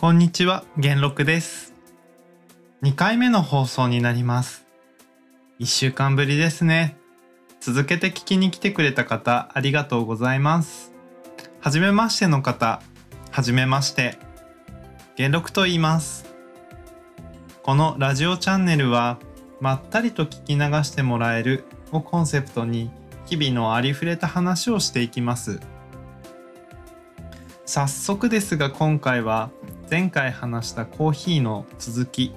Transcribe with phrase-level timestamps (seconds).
[0.00, 1.74] こんにちは、元禄です。
[2.82, 4.64] 2回目の放送になります。
[5.58, 6.96] 1週間ぶりですね。
[7.60, 10.94] 続けて聞きに来てくれた方、ありがとうございます。
[11.60, 12.80] はじめましての方、
[13.30, 14.16] はじめまして。
[15.16, 16.24] 元禄と言います。
[17.62, 19.18] このラジオチャンネルは、
[19.60, 22.90] まったりと聞き流してもらえるをコンセプトに、
[23.26, 25.60] 日々のありふれた話をしていきます。
[27.66, 29.50] 早速ですが今回は
[29.90, 32.32] 前回話したコーヒーの続き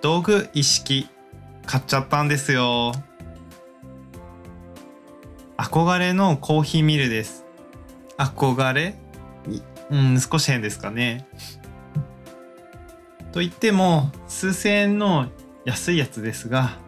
[0.00, 1.06] 道具一式
[1.66, 2.92] 買っちゃったんですよ。
[5.58, 7.44] 憧れのコーヒーミルです。
[8.16, 8.94] 憧れ？
[9.90, 11.28] うん少し変ですかね。
[13.32, 15.28] と言っても数千円の
[15.66, 16.78] 安いやつですが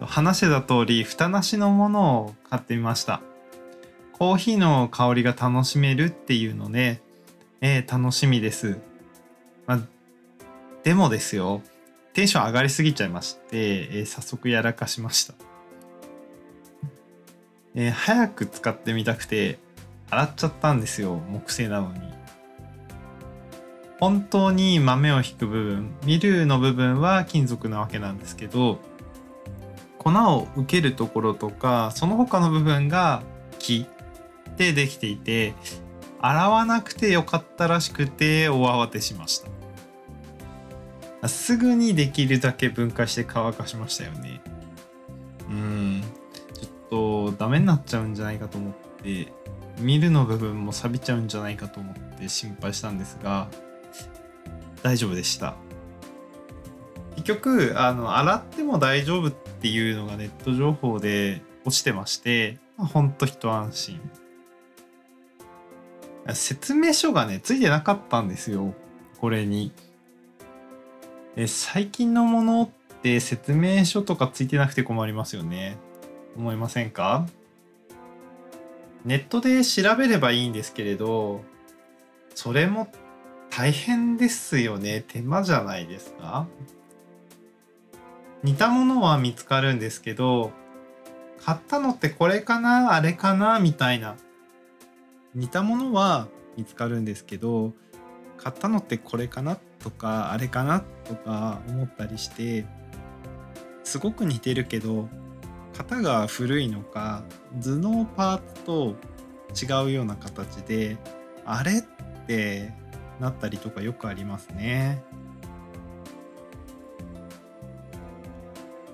[0.00, 3.22] 話してた通り蓋なしのものを買ってみました。
[4.12, 7.02] コーヒーの香りが楽しめるっていうので、
[7.60, 8.78] えー楽しみです。
[9.66, 9.80] まあ、
[10.84, 11.62] でもですよ、
[12.14, 15.34] テンション上がりすぎちゃいまして、えー早速やらかしました。
[17.74, 19.58] えー早く使ってみたくて、
[20.10, 22.00] 洗っちゃったんですよ、木製なのに。
[24.00, 28.78] 本当に豆を引く部分、ミルの部分は金属なわけなんですけど、
[29.98, 33.22] 粉を受けるところとか、その他の部分が
[33.58, 33.86] 木
[34.56, 35.54] でできていて
[36.20, 39.38] 洗わなくてよかったらしくて大慌てしまし
[41.20, 41.28] た。
[41.28, 44.40] すぐにできるだけ分解して乾かしましたよね。
[45.48, 46.02] うん。
[46.54, 49.32] ちょっとダメになっちゃうんじゃないかと思って
[49.80, 53.48] ミルの部分も錆びちゃうんじゃないかと思って心配したんですが
[54.82, 55.56] 大丈夫でした。
[57.16, 64.00] 結局あの洗っても大丈夫っていうのがネット情報で落ちてましてほんと一安心。
[66.34, 68.74] 説明書がねついてなかったんですよ。
[69.20, 69.72] これに。
[71.36, 72.68] え最近のものっ
[73.02, 75.78] て説明書とかついてなくて困りますよね。
[76.36, 77.26] 思いませんか？
[79.04, 81.42] ネットで調べればいいんですけれど
[82.34, 82.88] それも
[83.50, 85.04] 大変ですよね。
[85.06, 86.46] 手間じゃないですか？
[88.42, 90.52] 似たものは見つかるんですけど
[91.44, 92.94] 買ったのってこれかな？
[92.94, 93.60] あれかな？
[93.60, 94.16] みたいな。
[95.34, 97.72] 似たものは見つかるんですけど
[98.36, 102.66] 買ったのってこれかなとかあれかなとか思ったりして
[103.84, 105.08] すごく似てるけど
[105.76, 107.22] 型が古いのか
[107.62, 108.96] 頭脳パーツと
[109.54, 110.96] 違うような形で
[111.44, 112.72] あれって
[113.20, 115.02] なったりとかよくありますね。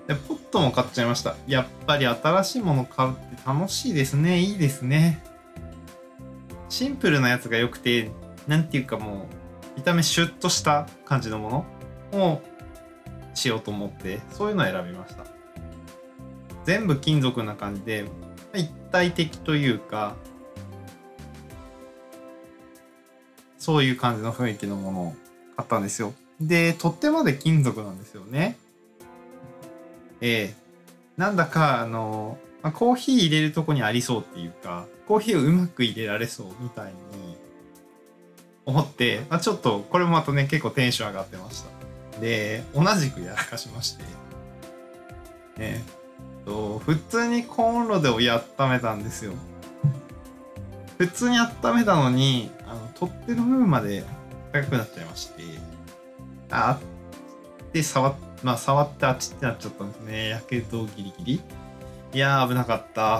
[0.07, 1.35] でポットも買っちゃいました。
[1.47, 4.39] やっぱり新しいもの買うって楽しいですね。
[4.39, 5.23] いいですね。
[6.75, 8.11] シンプルなやつが良くて
[8.47, 9.29] なんていうかも
[9.75, 11.65] う見た目シュッとした感じのも
[12.11, 12.41] のを
[13.33, 15.23] しようと思ってそういうのを選びました。
[16.65, 18.03] 全部金属な感じで
[18.53, 20.17] 一体的というか
[23.57, 25.15] そういう感じの雰囲気のものを
[25.55, 26.13] 買ったんですよ。
[26.41, 28.57] で取っ手まで金属なんですよね。
[30.19, 30.55] ええ。
[31.15, 36.93] なんだかあの、まあ、コーヒー入れるとこにありそうっていうかコーヒーをうまく入れられそうみたいに
[38.65, 42.19] 思って、まあ、ちょっとこれもまたね結構テンション上がってました。
[42.19, 44.03] で同じくやらかしまして。
[45.57, 45.83] ね。
[46.43, 49.33] と普通にコンロでお湯温めたんですよ。
[50.97, 54.03] 普通に温めたのにあの取っ手の部分まで
[54.51, 55.43] 高くなっちゃいまして。
[56.49, 56.79] あ
[57.73, 60.29] で触ってまあ触ってあっちってなっちゃったんですね。
[60.29, 61.41] やけどギリギリ。
[62.15, 63.19] いやー危なかった。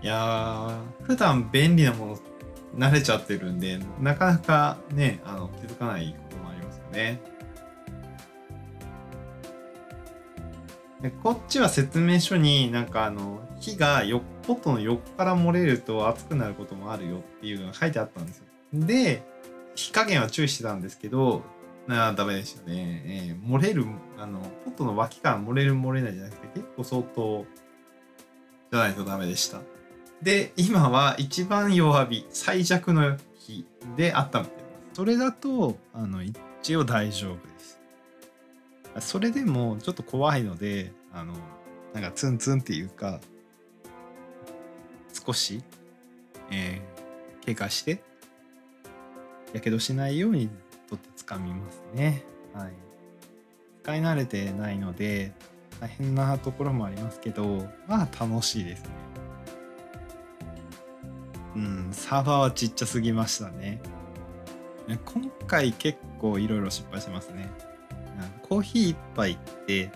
[0.00, 7.20] いやー普段便利なもの慣れちゃってるんで、なかなかね、あの気づかないこともありますよね。
[11.02, 18.44] でこっちは説明書になんかあの火がよポットの横から漏れると熱くなることもあるよっていうのが書いてあったんですよ。
[18.72, 19.22] で
[19.74, 21.42] 火加減は注意してたんですけど
[21.88, 23.86] あダメでしたね、えー漏れる
[24.18, 27.46] あのポットの脇から漏れる漏れないじゃなくて結構相当
[28.72, 29.60] じゃないとダメでした。
[30.20, 33.64] で今は一番弱火最弱の火
[33.96, 34.50] で温めてます。
[34.94, 37.78] それだとあの一応大丈夫です。
[39.00, 41.34] それでもちょっと怖いのであの
[41.92, 43.20] なんかツンツンっていうか
[45.12, 45.62] 少し、
[46.50, 46.96] えー
[47.46, 48.02] 経過して
[49.52, 50.50] やけどしないように
[50.88, 52.24] 取って掴みますね。
[52.54, 52.72] はい。
[53.82, 55.32] 使い慣れてないので
[55.80, 59.06] 大変なところもありますけど、まあ楽しいですね。
[61.56, 63.80] うんサーバーはちっちゃすぎましたね
[64.86, 67.48] 今回結構いろいろ失敗しますね
[68.42, 69.90] コーヒー1杯って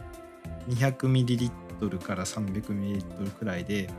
[0.69, 3.91] 200ml から 300ml くらいで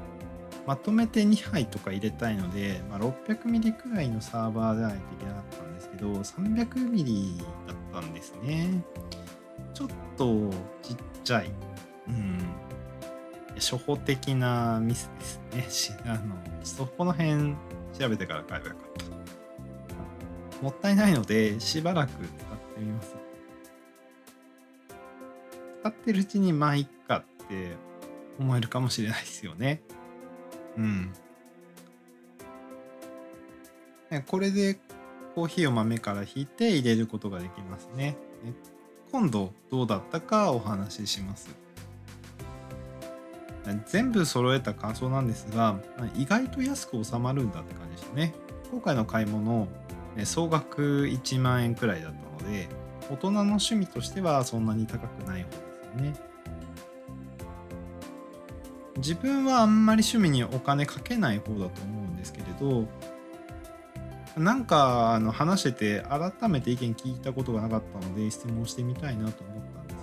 [0.65, 5.70] まとめて2杯とか入れたいので、まあ、600ミリくらいのサーバーじゃないといけなかったんで
[6.01, 7.37] ど300ミリ
[7.67, 8.83] だったんですね。
[9.73, 9.87] ちょっ
[10.17, 10.49] と
[10.81, 11.51] ちっちゃい。
[12.07, 12.39] うん。
[13.55, 15.11] 初歩的なミス
[15.51, 15.99] ですね。
[16.05, 17.55] あのそこの辺
[17.97, 18.85] 調べてから買えばよかっ
[20.59, 20.63] た。
[20.63, 22.25] もったいないのでしばらく使っ
[22.75, 23.15] てみます。
[25.81, 27.75] 使ってるうちにまあいっかって
[28.39, 29.81] 思えるかもしれないですよね。
[30.77, 31.13] うん。
[34.27, 34.77] これで
[35.35, 38.15] コーヒーを豆からひいて入れることができますね。
[39.11, 41.49] 今度どうだったかお話しします。
[43.85, 45.79] 全部揃えた感想なんですが、
[46.15, 48.33] 意外と安く収まるんだって感じでしたね。
[48.71, 49.67] 今回の買い物、
[50.23, 52.67] 総額1万円くらいだったので、
[53.09, 56.13] 大人の趣味としてはそんなに高くない方ですよね。
[58.97, 62.87] 自分はあんまり趣味にお金かけない方だと思うんですけれど
[64.37, 69.97] なんかあの話してて改めて意見聞いたことがなかったので質問してみたいなと思ったんです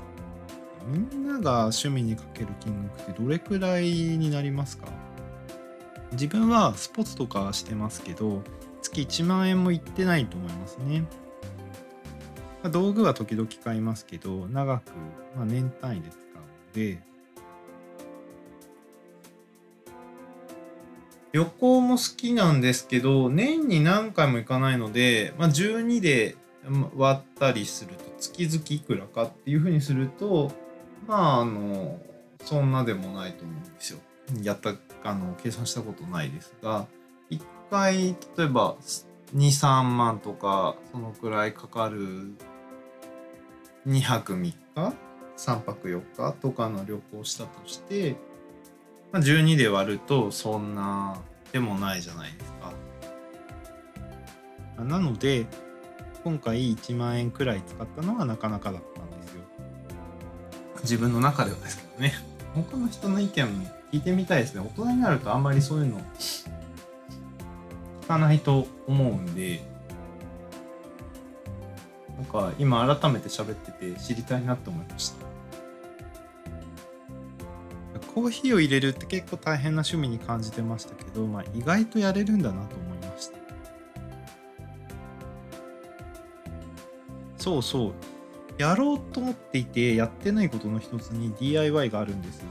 [1.13, 4.89] みんなが趣味にかける金額ってどれくらいになりますか？
[6.13, 8.43] 自分はスポーツとかしてますけど
[8.81, 11.05] 月1万円もいってないと思いますね。
[12.71, 14.91] 道具は時々買いますけど長く、
[15.37, 16.43] まあ、年単位で使うの
[16.75, 17.01] で
[21.39, 26.35] 旅行も好きなんですけど、年に何回も行かないので、まあ、12で
[26.97, 30.51] 割ったりすると、月々いくらかっていうふうにすると、
[31.07, 32.01] まあ、あの、
[32.43, 34.01] そんなでもないと思うんですよ。
[34.43, 34.75] やった、
[35.05, 36.89] あの、計算したことないですが、
[37.31, 37.41] 1
[37.71, 38.75] 回、例えば、
[39.37, 42.33] 2、3万とか、そのくらいかかる
[43.87, 44.57] 2泊3日
[45.37, 48.17] ?3 泊4日とかの旅行したとして、
[49.13, 52.73] まあ、12で割るとそんなでもないじゃないですか。
[54.85, 55.47] なので
[56.25, 59.43] 今回1万円くらい使ったのはなかなかだったんですよ。
[60.83, 62.13] 自分の中ではですけどね。
[62.55, 64.61] 他の人の意見も聞いてみたいですね。
[64.61, 66.49] 大人になるとあんまりそういうの聞
[68.07, 69.63] かないと思うんで、
[72.17, 75.28] なんか今改めて喋ってて知りたいなと思いました。
[78.19, 83.39] コーヒーを入れるって結構大変な趣味に感じてましたけど、まあ、意外とやれるんだなと思いました。
[87.37, 87.93] そうそう。
[88.59, 92.45] やろうと思っていてやってないことの一つに DIY があるんです。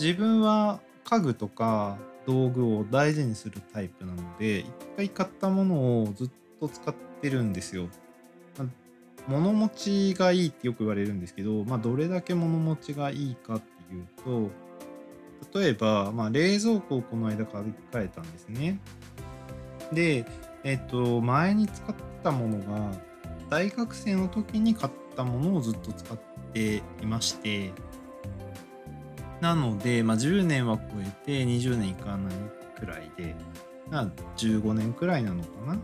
[0.00, 4.66] 自分は家具とか道具を大事にするタイプなので一
[4.96, 7.88] 回買ったものをずっと使ってるんですよ、
[9.28, 14.50] 物持ちがいいってよく言われるんですけど、まあ、どれだけ物持ちがいいかっていうと
[15.54, 18.80] 例えば、まあ、冷蔵庫をこの間買い替えたんですね。
[19.92, 20.26] で、
[20.64, 22.92] えっと、前に使ったものが、
[23.48, 26.18] 大学生の時に買ったものをずっと使っ
[26.52, 27.72] ていまして、
[29.40, 32.34] なので、まあ、10年は超えて20年いかない
[32.78, 33.34] くらいで、
[33.90, 34.06] まあ、
[34.36, 35.78] 15年くらいなのかな。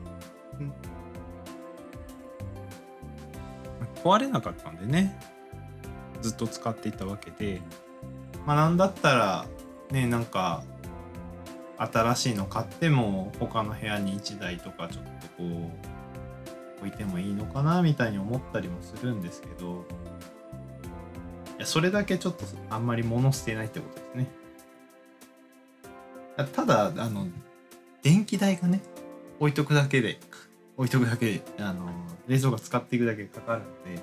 [4.03, 5.17] 壊れなかったんでね、
[6.23, 7.61] ずっと使っていたわけで、
[8.47, 9.47] まあ、なんだったら
[9.91, 10.65] ねなんか
[11.79, 19.85] 新しいの買っても他の部屋に1台とかちょっとこう置いてもいいのかなみたいに思ったりもするんですけど
[21.57, 24.27] いやそれだけちょっとあんまり物捨てないってことですね。
[26.55, 27.27] ただあの
[28.03, 28.81] 電気代がね
[29.39, 30.19] 置いとくだけで
[30.77, 31.91] 置いとくだけであの
[32.27, 34.03] 冷蔵庫使っていくだけかかるので、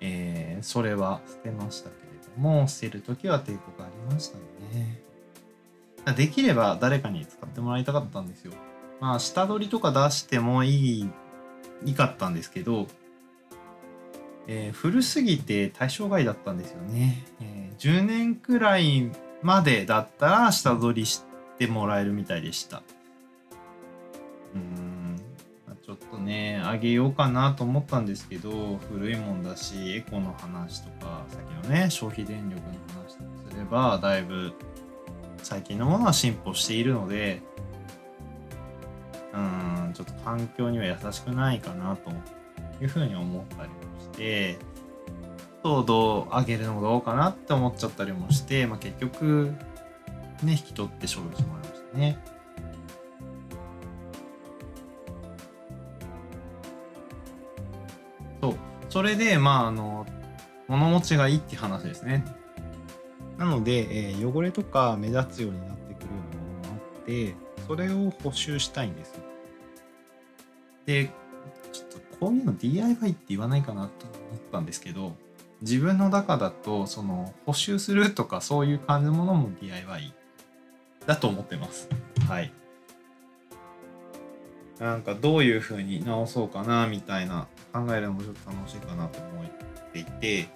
[0.00, 2.05] えー、それは捨てましたけど。
[2.36, 5.00] も捨てる時は抵抗がありましたね。
[6.16, 8.52] できれば誰かに使ってもらいたかったんですよ。
[9.00, 11.10] まあ下取りとか出してもいい、
[11.84, 12.86] いいかったんですけど、
[14.46, 17.24] えー、古すぎて対象外だったんですよね。
[17.40, 19.10] えー、10年くらい
[19.42, 21.24] までだったら下取りし
[21.58, 22.82] てもらえるみたいでした。
[24.54, 24.85] うん、
[26.26, 32.68] ね、あげようかなと思ったんですけど、古いもんだし、エコの話とか、さっきのね、消費電力の
[33.02, 34.52] 話とすれば、だいぶ
[35.42, 37.40] 最近のものは進歩しているので、
[39.32, 42.10] うん、ちょっと環境には優しくないかなと
[42.82, 44.58] いうふうに思ったりもして、
[45.62, 49.54] 糖度上げるのもどうかなって思っちゃったりもして、まあ、結局、
[50.42, 52.35] ね、引き取って処分してもらいましたね。
[58.40, 58.54] そう
[58.88, 60.06] それで、まあ、あの、
[60.68, 62.24] 物持ちがいいって話ですね。
[63.38, 67.34] なので、えー汚れとか目立つようになってくるようなものもあって、
[67.66, 69.20] それを補修したいんです。
[70.86, 71.10] で、
[71.72, 75.14] ちょっとこういうの DIY って言わないかなと思ったんですけど、
[75.62, 80.14] 自分の中だと、その、補修するとかそういう感じのものも DIY
[81.06, 81.88] だと思ってます。
[82.28, 82.52] はい。
[84.78, 87.48] なんかどういう風に直そうかなみたいな
[87.84, 90.48] 考えるのもちょっと楽しいかなと思っていて、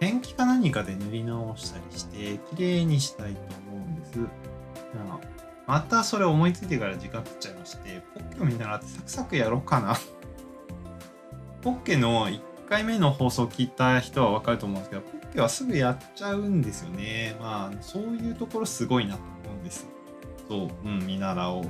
[0.00, 3.40] ペンキか何かで塗り直したりして綺麗にしたいと
[3.70, 4.18] 思うんです。
[4.18, 5.20] まあ
[5.66, 9.98] またそれ思いついてから時間経っちゃいまして、ポッケを見習ってサクサクやろうかな。
[11.60, 17.36] ポッケの1回目の放送を聞いた人はわかると思うんですけど、ポッケはすぐやっちゃうんですよね。
[17.38, 19.86] まあ、そういうところすごいなと思うんです。
[20.48, 21.64] そう、うん、見習おう。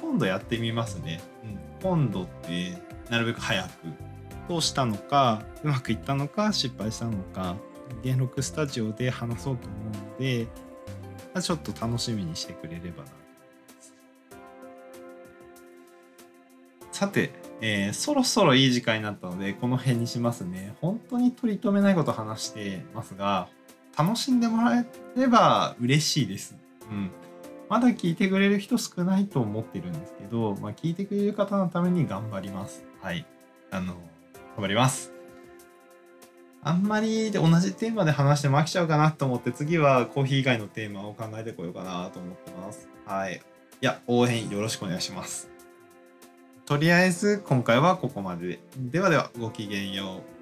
[0.00, 1.20] 今度やってみますね。
[1.44, 2.76] うん、今度って、
[3.10, 3.68] なるべく早く。
[4.48, 7.56] どうしたのか、うまくいったのか、失敗したのか、
[8.02, 10.46] 元録スタジオで話そうと思うので、
[11.34, 13.10] まあちょっと楽しみにしてくれればな。
[16.92, 17.30] さて、
[17.60, 20.76] えーそろそろいい時間になったので、この辺にしますね。
[20.80, 23.48] 本当に取り留めないこと話してますが、
[23.98, 26.56] 楽しんでもらえれば嬉しいです。
[26.90, 27.10] うん。
[27.68, 32.84] まだ聞いてくれる人少ないと思ってるんですけど、まあ、聞いてくれる方のために頑張ります。
[33.02, 33.26] はい。
[33.70, 33.94] あの、
[34.56, 35.12] 頑張ります。
[36.62, 42.88] あんまり同じテーマで話しても飽きちゃうかなと思って、次はコーヒー以外のテーマを考えてこようかなと思ってます。
[43.04, 43.34] はい。
[43.34, 43.38] い
[43.84, 45.50] や、応援よろしくお願いします。
[46.64, 48.58] とりあえず今回はここまで。
[48.76, 50.35] ではでは、ごきげんよう。